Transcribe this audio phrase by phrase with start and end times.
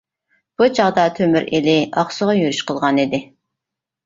[0.61, 3.23] بۇ چاغدا تۆمۈر ئېلى ئاقسۇغا يۈرۈش قىلغان ئىدى.